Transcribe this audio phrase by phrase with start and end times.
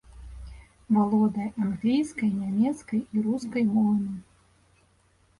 [0.95, 4.17] Валодае англійскай, нямецкай і рускай мовамі.